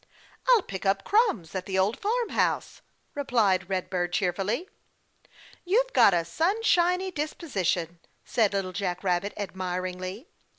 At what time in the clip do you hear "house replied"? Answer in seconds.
2.29-3.69